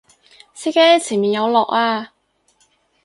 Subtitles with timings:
[0.55, 2.11] 司機前面有落啊！